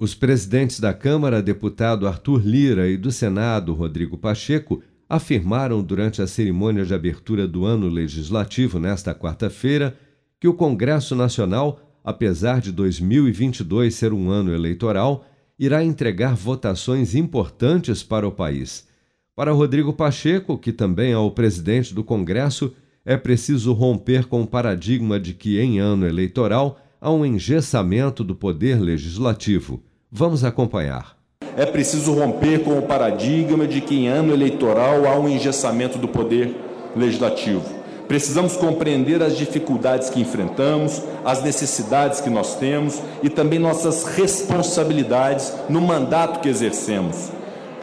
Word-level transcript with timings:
Os 0.00 0.14
presidentes 0.14 0.78
da 0.78 0.94
Câmara, 0.94 1.42
deputado 1.42 2.06
Arthur 2.06 2.40
Lira, 2.46 2.88
e 2.88 2.96
do 2.96 3.10
Senado, 3.10 3.74
Rodrigo 3.74 4.16
Pacheco, 4.16 4.80
afirmaram 5.08 5.82
durante 5.82 6.22
a 6.22 6.26
cerimônia 6.28 6.84
de 6.84 6.94
abertura 6.94 7.48
do 7.48 7.64
ano 7.64 7.88
legislativo 7.88 8.78
nesta 8.78 9.12
quarta-feira 9.12 9.98
que 10.38 10.46
o 10.46 10.54
Congresso 10.54 11.16
Nacional, 11.16 11.80
apesar 12.04 12.60
de 12.60 12.70
2022 12.70 13.92
ser 13.92 14.12
um 14.12 14.30
ano 14.30 14.54
eleitoral, 14.54 15.26
irá 15.58 15.82
entregar 15.82 16.36
votações 16.36 17.16
importantes 17.16 18.00
para 18.04 18.28
o 18.28 18.30
país. 18.30 18.86
Para 19.34 19.50
Rodrigo 19.50 19.92
Pacheco, 19.92 20.56
que 20.56 20.72
também 20.72 21.10
é 21.10 21.18
o 21.18 21.32
presidente 21.32 21.92
do 21.92 22.04
Congresso, 22.04 22.72
é 23.04 23.16
preciso 23.16 23.72
romper 23.72 24.26
com 24.26 24.42
o 24.42 24.46
paradigma 24.46 25.18
de 25.18 25.34
que, 25.34 25.58
em 25.58 25.80
ano 25.80 26.06
eleitoral, 26.06 26.80
há 27.00 27.10
um 27.10 27.26
engessamento 27.26 28.22
do 28.22 28.36
poder 28.36 28.80
legislativo. 28.80 29.82
Vamos 30.10 30.42
acompanhar. 30.42 31.18
É 31.54 31.66
preciso 31.66 32.14
romper 32.14 32.64
com 32.64 32.78
o 32.78 32.82
paradigma 32.82 33.66
de 33.66 33.82
que 33.82 33.94
em 33.94 34.08
ano 34.08 34.32
eleitoral 34.32 35.06
há 35.06 35.18
um 35.18 35.28
engessamento 35.28 35.98
do 35.98 36.08
poder 36.08 36.56
legislativo. 36.96 37.62
Precisamos 38.08 38.56
compreender 38.56 39.22
as 39.22 39.36
dificuldades 39.36 40.08
que 40.08 40.18
enfrentamos, 40.18 41.02
as 41.26 41.42
necessidades 41.42 42.22
que 42.22 42.30
nós 42.30 42.54
temos 42.54 43.02
e 43.22 43.28
também 43.28 43.58
nossas 43.58 44.04
responsabilidades 44.04 45.52
no 45.68 45.82
mandato 45.82 46.40
que 46.40 46.48
exercemos. 46.48 47.30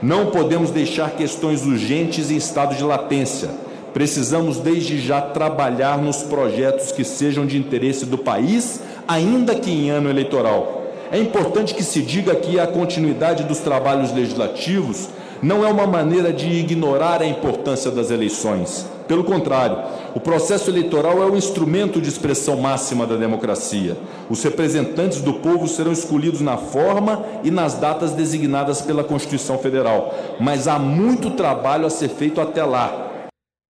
Não 0.00 0.26
podemos 0.26 0.70
deixar 0.70 1.10
questões 1.10 1.66
urgentes 1.66 2.30
em 2.30 2.36
estado 2.36 2.76
de 2.76 2.84
latência. 2.84 3.50
Precisamos, 3.92 4.58
desde 4.58 5.00
já, 5.00 5.20
trabalhar 5.20 5.98
nos 5.98 6.18
projetos 6.18 6.92
que 6.92 7.02
sejam 7.02 7.44
de 7.44 7.58
interesse 7.58 8.06
do 8.06 8.16
país, 8.16 8.80
ainda 9.08 9.56
que 9.56 9.72
em 9.72 9.90
ano 9.90 10.08
eleitoral. 10.08 10.81
É 11.12 11.18
importante 11.18 11.74
que 11.74 11.84
se 11.84 12.00
diga 12.00 12.34
que 12.34 12.58
a 12.58 12.66
continuidade 12.66 13.44
dos 13.44 13.58
trabalhos 13.58 14.14
legislativos 14.14 15.10
não 15.42 15.62
é 15.62 15.70
uma 15.70 15.86
maneira 15.86 16.32
de 16.32 16.48
ignorar 16.48 17.20
a 17.20 17.26
importância 17.26 17.90
das 17.90 18.10
eleições. 18.10 18.86
Pelo 19.06 19.22
contrário, 19.22 19.76
o 20.14 20.20
processo 20.20 20.70
eleitoral 20.70 21.22
é 21.22 21.26
o 21.26 21.36
instrumento 21.36 22.00
de 22.00 22.08
expressão 22.08 22.56
máxima 22.56 23.06
da 23.06 23.16
democracia. 23.16 23.94
Os 24.30 24.42
representantes 24.42 25.20
do 25.20 25.34
povo 25.34 25.68
serão 25.68 25.92
escolhidos 25.92 26.40
na 26.40 26.56
forma 26.56 27.22
e 27.44 27.50
nas 27.50 27.74
datas 27.74 28.12
designadas 28.12 28.80
pela 28.80 29.04
Constituição 29.04 29.58
Federal, 29.58 30.14
mas 30.40 30.66
há 30.66 30.78
muito 30.78 31.32
trabalho 31.32 31.84
a 31.84 31.90
ser 31.90 32.08
feito 32.08 32.40
até 32.40 32.64
lá 32.64 33.11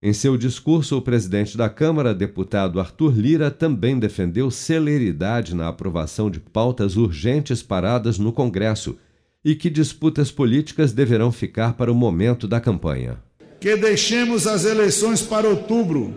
em 0.00 0.12
seu 0.12 0.36
discurso, 0.36 0.96
o 0.96 1.02
presidente 1.02 1.56
da 1.56 1.68
Câmara, 1.68 2.14
deputado 2.14 2.78
Arthur 2.78 3.18
Lira, 3.18 3.50
também 3.50 3.98
defendeu 3.98 4.48
celeridade 4.48 5.56
na 5.56 5.66
aprovação 5.66 6.30
de 6.30 6.38
pautas 6.38 6.96
urgentes 6.96 7.64
paradas 7.64 8.16
no 8.16 8.32
Congresso 8.32 8.96
e 9.44 9.56
que 9.56 9.68
disputas 9.68 10.30
políticas 10.30 10.92
deverão 10.92 11.32
ficar 11.32 11.72
para 11.74 11.90
o 11.90 11.96
momento 11.96 12.46
da 12.46 12.60
campanha. 12.60 13.18
Que 13.58 13.76
deixemos 13.76 14.46
as 14.46 14.64
eleições 14.64 15.20
para 15.20 15.48
outubro, 15.48 16.14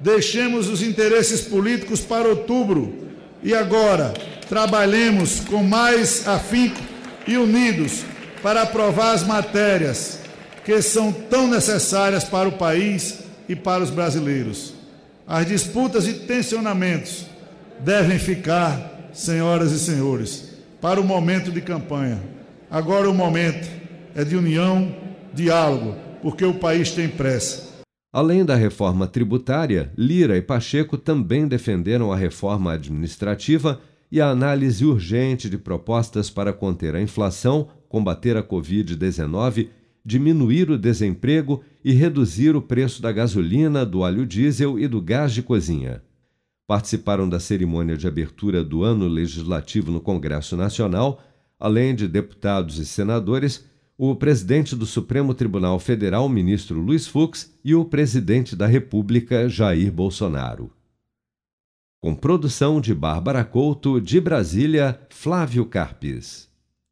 deixemos 0.00 0.68
os 0.68 0.82
interesses 0.82 1.40
políticos 1.40 2.00
para 2.00 2.28
outubro 2.28 2.92
e 3.44 3.54
agora 3.54 4.12
trabalhemos 4.48 5.38
com 5.38 5.62
mais 5.62 6.26
afinco 6.26 6.80
e 7.28 7.36
unidos 7.36 8.04
para 8.42 8.62
aprovar 8.62 9.12
as 9.12 9.24
matérias 9.24 10.20
que 10.64 10.80
são 10.82 11.12
tão 11.12 11.48
necessárias 11.48 12.24
para 12.24 12.48
o 12.48 12.52
país 12.52 13.20
e 13.48 13.56
para 13.56 13.82
os 13.82 13.90
brasileiros. 13.90 14.74
As 15.26 15.46
disputas 15.46 16.06
e 16.06 16.14
tensionamentos 16.14 17.26
devem 17.80 18.18
ficar, 18.18 19.10
senhoras 19.12 19.72
e 19.72 19.78
senhores, 19.78 20.58
para 20.80 21.00
o 21.00 21.04
momento 21.04 21.50
de 21.50 21.60
campanha. 21.60 22.20
Agora 22.70 23.08
o 23.08 23.14
momento 23.14 23.68
é 24.14 24.24
de 24.24 24.36
união, 24.36 24.94
diálogo, 25.32 25.96
porque 26.22 26.44
o 26.44 26.54
país 26.54 26.90
tem 26.92 27.08
pressa. 27.08 27.70
Além 28.12 28.44
da 28.44 28.56
reforma 28.56 29.06
tributária, 29.06 29.92
Lira 29.96 30.36
e 30.36 30.42
Pacheco 30.42 30.98
também 30.98 31.46
defenderam 31.46 32.12
a 32.12 32.16
reforma 32.16 32.72
administrativa 32.72 33.80
e 34.10 34.20
a 34.20 34.28
análise 34.28 34.84
urgente 34.84 35.48
de 35.48 35.56
propostas 35.56 36.28
para 36.28 36.52
conter 36.52 36.96
a 36.96 37.00
inflação, 37.00 37.68
combater 37.88 38.36
a 38.36 38.42
Covid-19 38.42 39.68
diminuir 40.04 40.70
o 40.70 40.78
desemprego 40.78 41.62
e 41.84 41.92
reduzir 41.92 42.56
o 42.56 42.62
preço 42.62 43.00
da 43.02 43.12
gasolina, 43.12 43.84
do 43.84 44.00
óleo 44.00 44.26
diesel 44.26 44.78
e 44.78 44.88
do 44.88 45.00
gás 45.00 45.32
de 45.32 45.42
cozinha. 45.42 46.02
Participaram 46.66 47.28
da 47.28 47.40
cerimônia 47.40 47.96
de 47.96 48.06
abertura 48.06 48.62
do 48.62 48.84
ano 48.84 49.08
legislativo 49.08 49.90
no 49.90 50.00
Congresso 50.00 50.56
Nacional, 50.56 51.22
além 51.58 51.94
de 51.94 52.06
deputados 52.06 52.78
e 52.78 52.86
senadores, 52.86 53.68
o 53.98 54.14
presidente 54.14 54.74
do 54.74 54.86
Supremo 54.86 55.34
Tribunal 55.34 55.78
Federal, 55.78 56.28
ministro 56.28 56.80
Luiz 56.80 57.06
Fux, 57.06 57.54
e 57.62 57.74
o 57.74 57.84
presidente 57.84 58.56
da 58.56 58.66
República, 58.66 59.46
Jair 59.48 59.92
Bolsonaro. 59.92 60.72
Com 62.00 62.14
produção 62.14 62.80
de 62.80 62.94
Bárbara 62.94 63.44
Couto, 63.44 64.00
de 64.00 64.18
Brasília, 64.18 64.98
Flávio 65.10 65.66
Carpes. 65.66 66.49